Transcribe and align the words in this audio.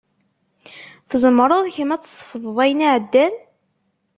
Tzemreḍ 1.09 1.65
kemm 1.75 1.91
ad 1.95 2.01
tsefḍeḍ 2.01 2.57
ayen 2.63 2.85
iɛeddan? 2.87 3.33